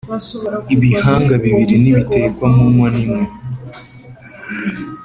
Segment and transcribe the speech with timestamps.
[0.73, 3.23] Ibihanga bibili ntibitekwa mu nkono imwe.